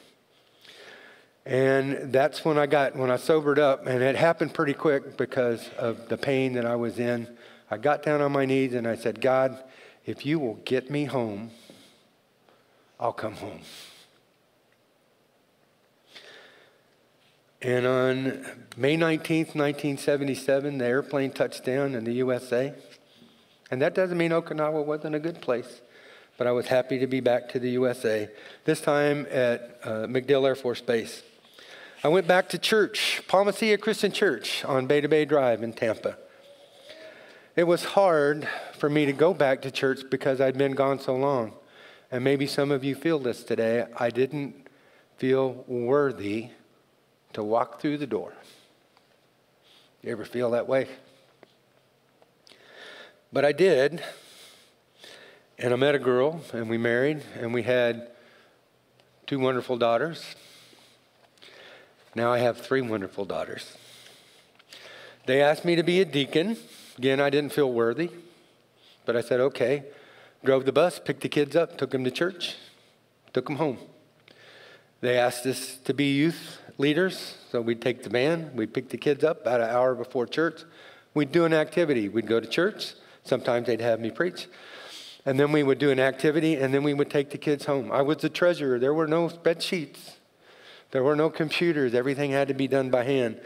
[1.47, 5.69] And that's when I got, when I sobered up, and it happened pretty quick because
[5.77, 7.29] of the pain that I was in.
[7.71, 9.59] I got down on my knees and I said, God,
[10.07, 11.51] if you will get me home,
[13.01, 13.61] I'll come home.
[17.61, 22.75] And on May 19th, 1977, the airplane touched down in the USA.
[23.71, 25.81] And that doesn't mean Okinawa wasn't a good place,
[26.37, 28.29] but I was happy to be back to the USA,
[28.65, 31.23] this time at uh, MacDill Air Force Base.
[32.03, 36.19] I went back to church, Palma Ceia Christian Church on to Bay Drive in Tampa.
[37.57, 41.15] It was hard for me to go back to church because I'd been gone so
[41.15, 41.53] long.
[42.11, 43.87] And maybe some of you feel this today.
[43.97, 44.67] I didn't
[45.17, 46.51] feel worthy
[47.33, 48.33] to walk through the door.
[50.03, 50.89] You ever feel that way?
[53.33, 54.03] But I did.
[55.57, 58.09] And I met a girl, and we married, and we had
[59.25, 60.35] two wonderful daughters.
[62.17, 63.77] Now I have three wonderful daughters.
[65.27, 66.57] They asked me to be a deacon.
[66.99, 68.11] Again, I didn't feel worthy,
[69.07, 69.85] but I said, okay.
[70.43, 72.57] Drove the bus, picked the kids up, took them to church,
[73.33, 73.79] took them home.
[75.03, 77.37] They asked us to be youth leaders.
[77.53, 80.63] So we'd take the van, we'd pick the kids up about an hour before church.
[81.15, 82.09] We'd do an activity.
[82.09, 82.95] We'd go to church.
[83.23, 84.49] Sometimes they'd have me preach.
[85.27, 87.91] And then we would do an activity, and then we would take the kids home.
[87.91, 88.79] I was the treasurer.
[88.79, 90.17] There were no spreadsheets,
[90.91, 91.95] there were no computers.
[91.95, 93.41] Everything had to be done by hand.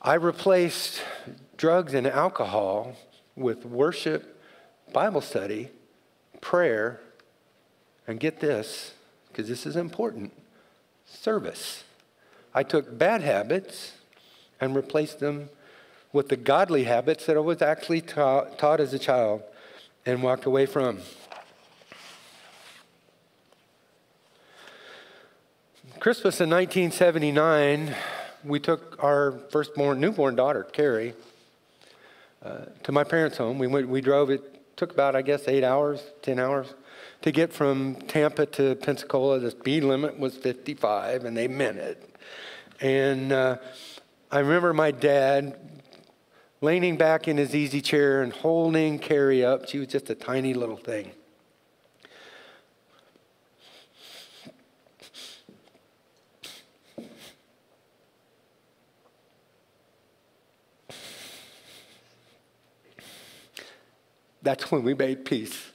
[0.00, 1.02] I replaced
[1.56, 2.96] drugs and alcohol
[3.36, 4.42] with worship,
[4.92, 5.68] Bible study,
[6.40, 7.00] prayer,
[8.08, 8.94] and get this,
[9.28, 10.32] because this is important
[11.06, 11.84] service.
[12.54, 13.92] I took bad habits
[14.60, 15.50] and replaced them
[16.12, 19.42] with the godly habits that I was actually taught, taught as a child
[20.04, 20.98] and walked away from.
[26.00, 27.94] Christmas in 1979,
[28.44, 31.14] we took our firstborn, newborn daughter, Carrie,
[32.44, 33.58] uh, to my parents' home.
[33.58, 36.74] We, went, we drove, it took about, I guess, eight hours, 10 hours
[37.22, 39.38] to get from Tampa to Pensacola.
[39.38, 42.16] The speed limit was 55, and they meant it.
[42.80, 43.58] And uh,
[44.32, 45.56] I remember my dad
[46.62, 49.68] leaning back in his easy chair and holding Carrie up.
[49.68, 51.10] She was just a tiny little thing.
[64.40, 65.71] That's when we made peace.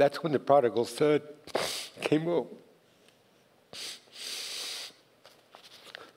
[0.00, 1.20] That's when the prodigal son
[2.00, 2.46] came home.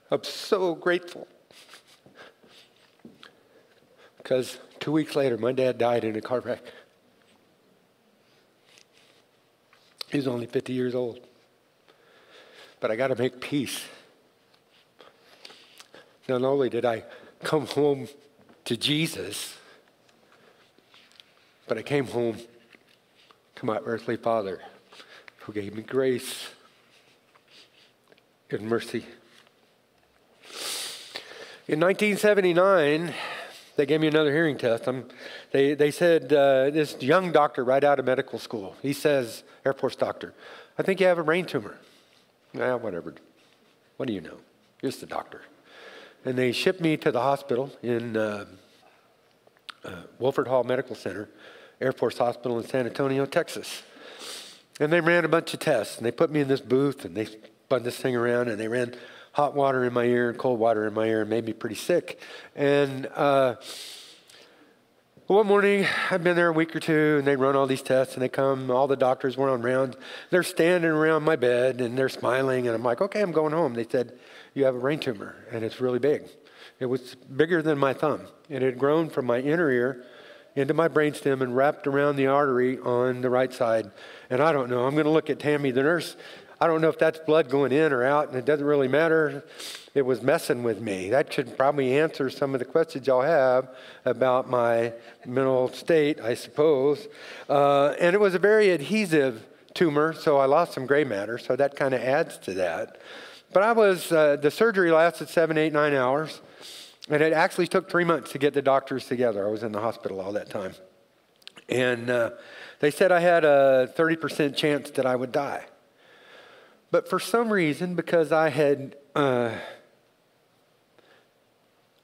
[0.09, 1.27] I'm so grateful.
[4.15, 6.61] Because two weeks later, my dad died in a car wreck.
[10.07, 11.19] He was only 50 years old.
[12.79, 13.83] But I got to make peace.
[16.29, 17.03] Not only did I
[17.43, 18.07] come home
[18.63, 19.57] to Jesus,
[21.67, 22.37] but I came home
[23.63, 24.59] to my earthly father
[25.39, 26.49] who gave me grace
[28.49, 29.05] and mercy.
[31.67, 33.13] In 1979,
[33.77, 34.85] they gave me another hearing test.
[34.85, 35.05] I'm,
[35.51, 39.73] they, they said, uh, this young doctor right out of medical school, he says, Air
[39.73, 40.33] Force doctor,
[40.77, 41.77] I think you have a brain tumor.
[42.53, 43.15] Yeah, whatever.
[43.95, 44.37] What do you know?
[44.81, 45.41] You're just a doctor.
[46.25, 48.45] And they shipped me to the hospital in uh,
[49.85, 51.29] uh, Wilford Hall Medical Center,
[51.83, 53.83] Air Force Hospital in San Antonio, Texas.
[54.79, 57.13] And they ran a bunch of tests, and they put me in this booth, and
[57.13, 58.95] they spun this thing around, and they ran
[59.33, 61.75] hot water in my ear and cold water in my ear, and made me pretty
[61.75, 62.19] sick.
[62.55, 63.55] And uh,
[65.27, 68.13] one morning, I've been there a week or two, and they run all these tests,
[68.13, 68.71] and they come.
[68.71, 69.97] All the doctors were on rounds.
[70.29, 73.73] They're standing around my bed, and they're smiling, and I'm like, "Okay, I'm going home."
[73.73, 74.17] They said,
[74.53, 76.23] "You have a brain tumor, and it's really big.
[76.79, 78.21] It was bigger than my thumb.
[78.49, 80.05] It had grown from my inner ear
[80.55, 83.91] into my brainstem and wrapped around the artery on the right side.
[84.29, 84.85] And I don't know.
[84.85, 86.15] I'm going to look at Tammy, the nurse.
[86.61, 89.43] I don't know if that's blood going in or out, and it doesn't really matter.
[89.93, 91.09] It was messing with me.
[91.09, 93.67] That should probably answer some of the questions y'all have
[94.05, 94.93] about my
[95.25, 97.07] mental state, I suppose.
[97.49, 101.55] Uh, and it was a very adhesive tumor, so I lost some gray matter, so
[101.55, 102.97] that kind of adds to that.
[103.51, 106.41] But I was, uh, the surgery lasted seven, eight, nine hours.
[107.09, 109.47] And it actually took three months to get the doctors together.
[109.47, 110.73] I was in the hospital all that time.
[111.67, 112.31] And uh,
[112.79, 115.65] they said I had a 30% chance that I would die.
[116.91, 119.51] But for some reason, because I had, uh,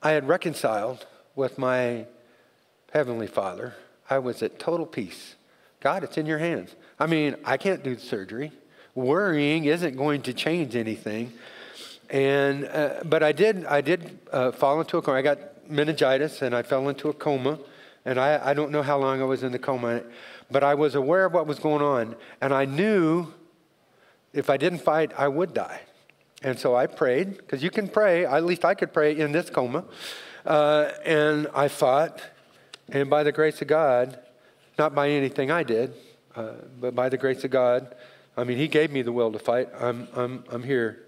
[0.01, 2.05] I had reconciled with my
[2.91, 3.75] Heavenly Father,
[4.09, 5.35] I was at total peace.
[5.79, 6.75] God, it's in your hands.
[6.99, 8.51] I mean, I can't do the surgery.
[8.95, 11.33] Worrying isn't going to change anything.
[12.09, 15.17] And uh, but I did I did uh, fall into a coma.
[15.17, 17.59] I got meningitis and I fell into a coma,
[18.03, 20.01] and I I don't know how long I was in the coma,
[20.49, 23.27] but I was aware of what was going on, and I knew
[24.33, 25.81] if I didn't fight, I would die.
[26.41, 28.25] And so I prayed because you can pray.
[28.25, 29.83] At least I could pray in this coma,
[30.45, 32.21] uh, and I fought,
[32.87, 34.17] and by the grace of God,
[34.79, 35.93] not by anything I did,
[36.35, 37.93] uh, but by the grace of God.
[38.35, 39.69] I mean, He gave me the will to fight.
[39.79, 41.03] I'm I'm I'm here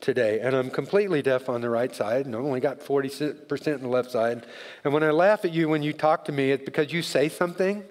[0.00, 0.40] today.
[0.40, 3.88] And I'm completely deaf on the right side, and I've only got 40% on the
[3.88, 4.46] left side.
[4.84, 7.28] And when I laugh at you when you talk to me, it's because you say
[7.28, 7.84] something,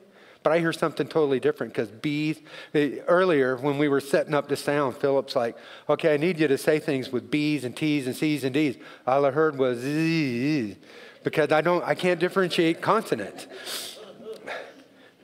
[0.44, 2.40] but I hear something totally different because bees,
[2.76, 5.58] eh, earlier when we were setting up the sound, Philip's like,
[5.90, 8.78] okay, I need you to say things with B's and T's and C's and D's.
[9.08, 10.78] All I heard was Z
[11.24, 13.48] because I don't, I can't differentiate consonants.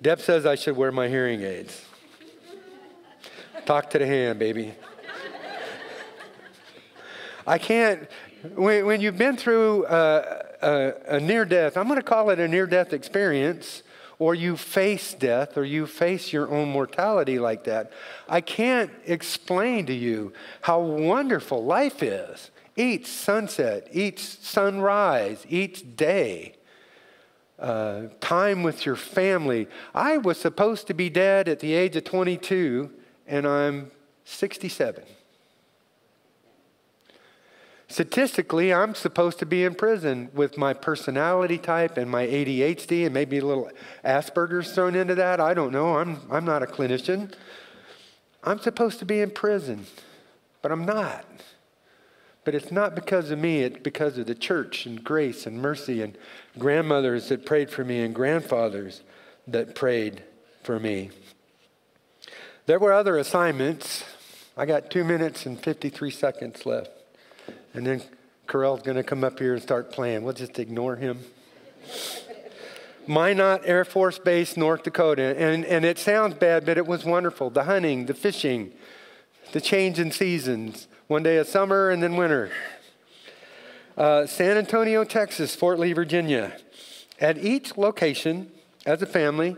[0.02, 1.86] Deb says I should wear my hearing aids.
[3.68, 4.74] Talk to the hand, baby.
[7.46, 8.08] I can't,
[8.56, 12.40] when, when you've been through a, a, a near death, I'm going to call it
[12.40, 13.84] a near death experience,
[14.20, 17.92] or you face death, or you face your own mortality like that,
[18.30, 22.52] I can't explain to you how wonderful life is.
[22.76, 26.54] Each sunset, each sunrise, each day.
[27.58, 29.68] Uh, time with your family.
[29.94, 32.92] I was supposed to be dead at the age of 22,
[33.28, 33.92] and I'm
[34.26, 35.04] 67.
[37.92, 43.14] Statistically, I'm supposed to be in prison with my personality type and my ADHD and
[43.14, 43.70] maybe a little
[44.06, 45.42] Asperger's thrown into that.
[45.42, 45.98] I don't know.
[45.98, 47.34] I'm, I'm not a clinician.
[48.46, 49.88] I'm supposed to be in prison,
[50.62, 51.26] but I'm not.
[52.46, 56.02] But it's not because of me, it's because of the church and grace and mercy
[56.02, 56.18] and
[56.58, 59.02] grandmothers that prayed for me and grandfathers
[59.48, 60.24] that prayed
[60.64, 61.10] for me.
[62.68, 64.06] There were other assignments.
[64.56, 67.01] I got two minutes and 53 seconds left.
[67.74, 68.02] And then
[68.48, 70.24] Carell's going to come up here and start playing.
[70.24, 71.20] We'll just ignore him.
[73.08, 75.36] Minot Air Force Base, North Dakota.
[75.38, 77.50] And, and it sounds bad, but it was wonderful.
[77.50, 78.72] The hunting, the fishing,
[79.54, 80.88] the change in seasons.
[81.08, 82.52] One day of summer and then winter.
[83.98, 86.58] Uh, San Antonio, Texas, Fort Lee, Virginia.
[87.20, 88.52] At each location,
[88.86, 89.56] as a family,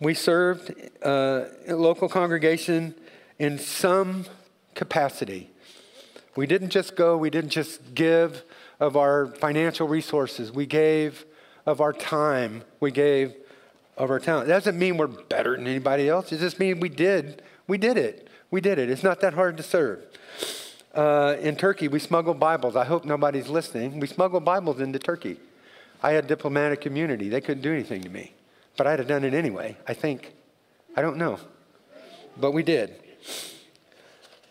[0.00, 2.94] we served uh, a local congregation
[3.38, 4.26] in some
[4.74, 5.50] capacity.
[6.36, 8.42] We didn't just go, we didn't just give
[8.80, 10.50] of our financial resources.
[10.50, 11.24] We gave
[11.66, 12.64] of our time.
[12.80, 13.34] We gave
[13.96, 14.48] of our talent.
[14.48, 16.32] It doesn't mean we're better than anybody else.
[16.32, 17.42] It just means we did.
[17.66, 18.28] We did it.
[18.50, 18.90] We did it.
[18.90, 20.04] It's not that hard to serve.
[20.92, 22.76] Uh, in Turkey, we smuggled Bibles.
[22.76, 23.98] I hope nobody's listening.
[24.00, 25.38] We smuggled Bibles into Turkey.
[26.02, 27.28] I had diplomatic immunity.
[27.28, 28.32] They couldn't do anything to me.
[28.76, 30.34] But I'd have done it anyway, I think.
[30.96, 31.38] I don't know.
[32.36, 33.03] But we did.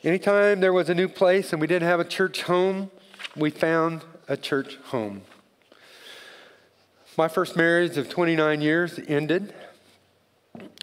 [0.03, 2.91] Anytime there was a new place and we didn't have a church home,
[3.37, 5.21] we found a church home.
[7.17, 9.53] My first marriage of 29 years ended,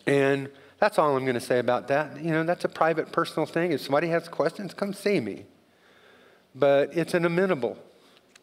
[0.06, 0.48] and
[0.80, 2.22] That's all I'm going to say about that.
[2.24, 3.72] You know, that's a private, personal thing.
[3.72, 5.44] If somebody has questions, come see me.
[6.54, 7.76] But it's an amenable.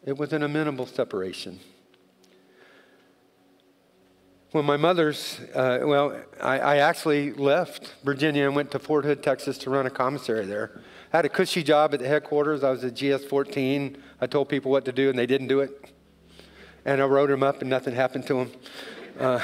[0.06, 1.58] It was an amenable separation.
[4.50, 9.22] When my mother's, uh, well, I, I, actually left Virginia and went to Fort Hood,
[9.22, 10.80] Texas to run a commissary there.
[11.12, 12.64] I had a cushy job at the headquarters.
[12.64, 13.98] I was a GS 14.
[14.22, 15.92] I told people what to do and they didn't do it.
[16.86, 18.52] And I wrote them up and nothing happened to them.
[19.20, 19.38] Uh,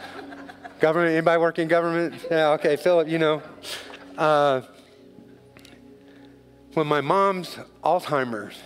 [0.80, 2.14] government, anybody work in government?
[2.30, 3.40] Yeah, okay, Philip, you know.
[4.18, 4.60] Uh,
[6.74, 8.58] when my mom's Alzheimer's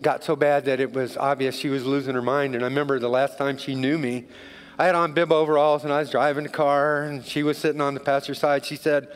[0.00, 2.98] got so bad that it was obvious she was losing her mind, and I remember
[2.98, 4.24] the last time she knew me,
[4.82, 7.80] I had on bib overalls and I was driving the car, and she was sitting
[7.80, 8.66] on the passenger side.
[8.66, 9.14] She said,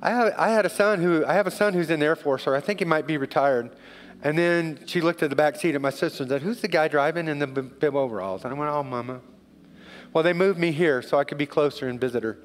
[0.00, 2.16] I have, I had a son who, I have a son who's in the Air
[2.16, 3.76] Force, or I think he might be retired.
[4.22, 6.68] And then she looked at the back seat of my sister and said, Who's the
[6.68, 8.44] guy driving in the bib overalls?
[8.44, 9.20] And I went, Oh, mama.
[10.14, 12.38] Well, they moved me here so I could be closer and visit her.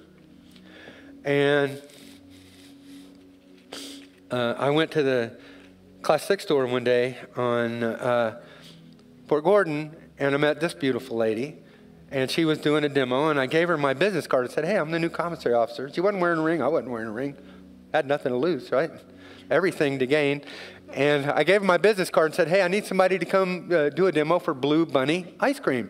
[1.24, 1.82] And
[4.30, 5.38] uh, I went to the
[6.02, 8.42] class six store one day on uh,
[9.30, 11.60] Fort Gordon, and I met this beautiful lady.
[12.10, 14.66] And she was doing a demo, and I gave her my business card and said,
[14.66, 15.92] Hey, I'm the new commissary officer.
[15.94, 16.62] She wasn't wearing a ring.
[16.62, 17.36] I wasn't wearing a ring.
[17.94, 18.92] I had nothing to lose, right?
[19.50, 20.42] Everything to gain.
[20.94, 23.70] And I gave her my business card and said, Hey, I need somebody to come
[23.74, 25.90] uh, do a demo for Blue Bunny ice cream.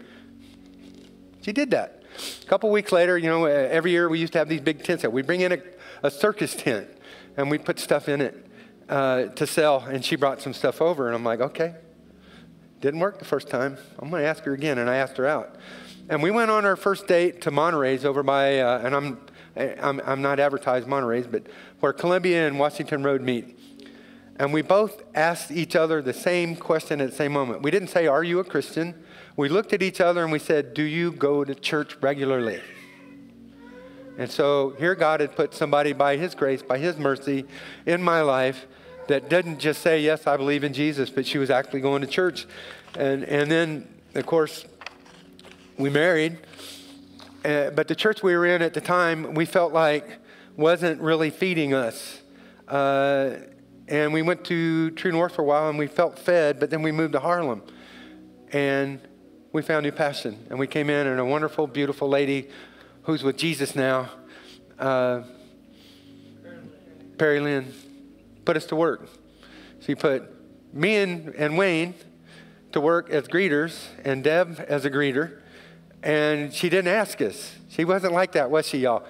[1.41, 2.03] She did that.
[2.41, 4.83] A couple weeks later, you know, uh, every year we used to have these big
[4.83, 5.05] tents.
[5.05, 5.61] We'd bring in a,
[6.01, 6.87] a circus tent
[7.35, 8.47] and we'd put stuff in it
[8.89, 9.81] uh, to sell.
[9.81, 11.75] And she brought some stuff over, and I'm like, Okay.
[12.79, 13.77] Didn't work the first time.
[13.97, 14.77] I'm going to ask her again.
[14.77, 15.55] And I asked her out.
[16.09, 19.17] And we went on our first date to Monterey's over by, uh, and I'm,
[19.57, 21.47] I'm, I'm not advertised Monterey's, but
[21.81, 23.59] where Columbia and Washington Road meet.
[24.37, 27.61] And we both asked each other the same question at the same moment.
[27.61, 29.03] We didn't say, Are you a Christian?
[29.35, 32.61] We looked at each other and we said, Do you go to church regularly?
[34.17, 37.45] And so here God had put somebody by His grace, by His mercy
[37.85, 38.65] in my life
[39.07, 42.07] that didn't just say, Yes, I believe in Jesus, but she was actually going to
[42.07, 42.45] church.
[42.95, 44.65] And, and then, of course,
[45.77, 46.39] we married.
[47.45, 50.19] Uh, but the church we were in at the time, we felt like
[50.55, 52.21] wasn't really feeding us.
[52.67, 53.35] Uh,
[53.87, 56.81] and we went to True North for a while and we felt fed, but then
[56.81, 57.61] we moved to Harlem.
[58.51, 58.99] And
[59.53, 60.45] we found new passion.
[60.49, 62.49] And we came in and a wonderful, beautiful lady
[63.03, 64.09] who's with Jesus now,
[64.79, 65.21] uh,
[67.17, 67.73] Perry Lynn,
[68.45, 69.07] put us to work.
[69.79, 70.23] She put
[70.73, 71.93] me and, and Wayne
[72.73, 75.39] to work as greeters and Deb as a greeter.
[76.07, 77.53] And she didn't ask us.
[77.67, 79.03] She wasn't like that, was she, y'all?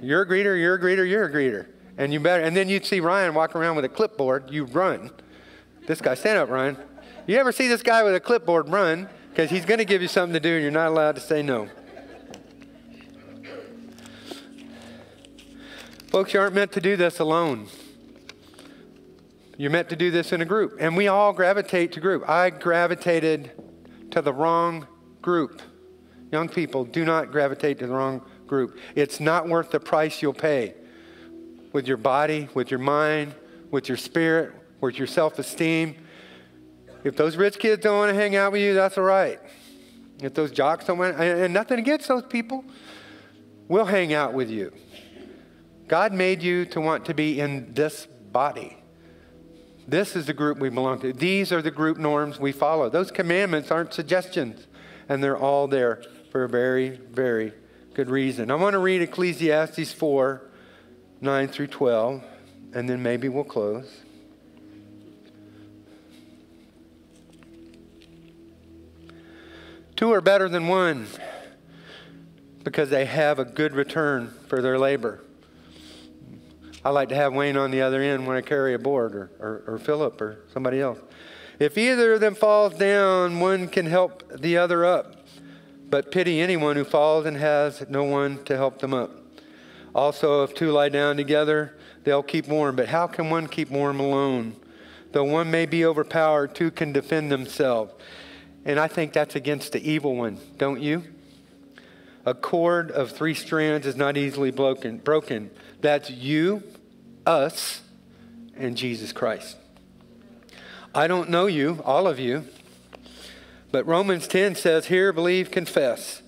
[0.00, 1.66] You're a greeter, you're a greeter, you're a greeter.
[1.98, 5.10] And you better, and then you'd see Ryan walking around with a clipboard, you run.
[5.86, 6.78] This guy, stand up, Ryan.
[7.26, 9.10] You ever see this guy with a clipboard run?
[9.28, 11.42] Because he's going to give you something to do and you're not allowed to say
[11.42, 11.68] no.
[16.08, 17.66] Folks, you aren't meant to do this alone.
[19.58, 20.78] You're meant to do this in a group.
[20.80, 22.26] And we all gravitate to group.
[22.26, 23.52] I gravitated
[24.12, 24.86] to the wrong
[25.20, 25.60] group.
[26.32, 28.78] Young people, do not gravitate to the wrong group.
[28.94, 30.74] It's not worth the price you'll pay
[31.72, 33.34] with your body, with your mind,
[33.70, 35.94] with your spirit, with your self esteem.
[37.04, 39.40] If those rich kids don't want to hang out with you, that's all right.
[40.22, 42.64] If those jocks don't want, and nothing against those people,
[43.68, 44.72] we'll hang out with you.
[45.86, 48.78] God made you to want to be in this body.
[49.86, 51.12] This is the group we belong to.
[51.12, 52.88] These are the group norms we follow.
[52.88, 54.66] Those commandments aren't suggestions,
[55.08, 56.02] and they're all there
[56.32, 57.52] for a very, very
[57.92, 58.50] good reason.
[58.50, 60.40] I want to read Ecclesiastes 4
[61.20, 62.24] 9 through 12,
[62.72, 64.00] and then maybe we'll close.
[69.94, 71.06] Two are better than one
[72.64, 75.22] because they have a good return for their labor.
[76.82, 79.30] I like to have Wayne on the other end when I carry a board, or,
[79.38, 80.98] or, or Philip, or somebody else.
[81.58, 85.21] If either of them falls down, one can help the other up
[85.92, 89.10] but pity anyone who falls and has no one to help them up.
[89.94, 92.74] Also, if two lie down together, they'll keep warm.
[92.76, 94.56] But how can one keep warm alone?
[95.12, 97.92] Though one may be overpowered, two can defend themselves.
[98.64, 101.04] And I think that's against the evil one, don't you?
[102.24, 104.96] A cord of three strands is not easily broken.
[104.96, 105.50] broken.
[105.82, 106.62] That's you,
[107.26, 107.82] us,
[108.56, 109.58] and Jesus Christ.
[110.94, 112.46] I don't know you, all of you.
[113.72, 116.22] But Romans 10 says, Hear, believe, confess.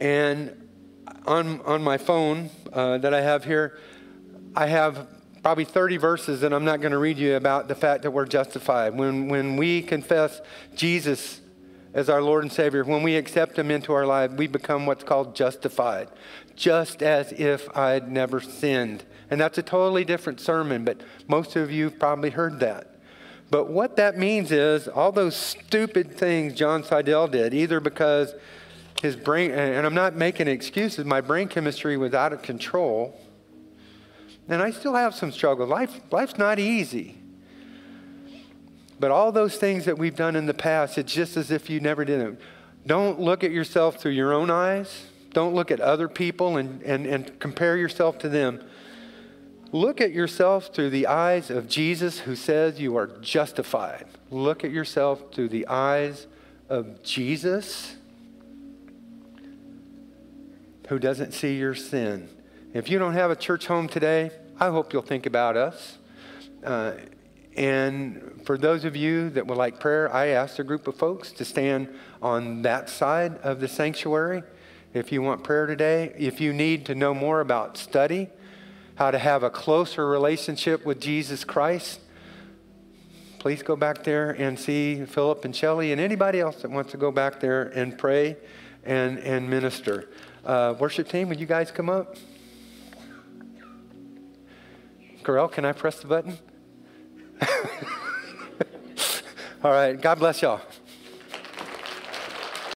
[0.00, 0.68] And
[1.26, 3.78] on, on my phone uh, that I have here,
[4.54, 5.08] I have
[5.42, 8.26] probably 30 verses that I'm not going to read you about the fact that we're
[8.26, 8.98] justified.
[8.98, 10.42] When, when we confess
[10.74, 11.40] Jesus
[11.94, 15.04] as our Lord and Savior, when we accept Him into our life, we become what's
[15.04, 16.08] called justified,
[16.54, 19.04] just as if I'd never sinned.
[19.30, 22.97] And that's a totally different sermon, but most of you probably heard that.
[23.50, 28.34] But what that means is all those stupid things John Sidell did, either because
[29.00, 33.18] his brain, and I'm not making excuses, my brain chemistry was out of control.
[34.48, 35.66] And I still have some struggle.
[35.66, 37.18] Life, life's not easy.
[39.00, 41.80] But all those things that we've done in the past, it's just as if you
[41.80, 42.38] never did them.
[42.86, 45.06] Don't look at yourself through your own eyes.
[45.32, 48.64] Don't look at other people and, and, and compare yourself to them.
[49.70, 54.06] Look at yourself through the eyes of Jesus who says you are justified.
[54.30, 56.26] Look at yourself through the eyes
[56.68, 57.96] of Jesus
[60.88, 62.30] who doesn't see your sin.
[62.72, 65.98] If you don't have a church home today, I hope you'll think about us.
[66.64, 66.92] Uh,
[67.54, 71.30] and for those of you that would like prayer, I asked a group of folks
[71.32, 71.88] to stand
[72.22, 74.42] on that side of the sanctuary.
[74.94, 78.28] If you want prayer today, if you need to know more about study,
[78.98, 82.00] how to have a closer relationship with Jesus Christ,
[83.38, 86.96] please go back there and see Philip and Shelley and anybody else that wants to
[86.96, 88.36] go back there and pray
[88.82, 90.08] and, and minister.
[90.44, 92.16] Uh, worship team, would you guys come up?
[95.22, 96.36] Corel, can I press the button?
[99.62, 100.00] All right.
[100.00, 100.60] God bless y'all.